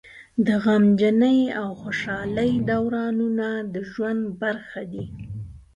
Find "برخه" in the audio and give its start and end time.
4.41-4.81